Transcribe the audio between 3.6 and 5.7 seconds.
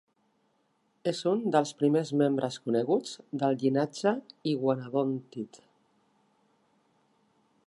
llinatge iguanodòntid.